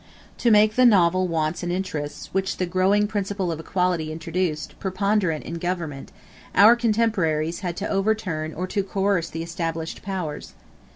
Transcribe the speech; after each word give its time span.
To 0.39 0.49
make 0.49 0.73
the 0.73 0.83
novel 0.83 1.27
wants 1.27 1.61
and 1.61 1.71
interests, 1.71 2.33
which 2.33 2.57
the 2.57 2.65
growing 2.65 3.05
principle 3.05 3.51
of 3.51 3.59
equality 3.59 4.11
introduced, 4.11 4.79
preponderate 4.79 5.43
in 5.43 5.59
government, 5.59 6.11
our 6.55 6.75
contemporaries 6.75 7.59
had 7.59 7.77
to 7.77 7.87
overturn 7.87 8.51
or 8.55 8.65
to 8.65 8.81
coerce 8.83 9.29
the 9.29 9.43
established 9.43 10.01
powers. 10.01 10.55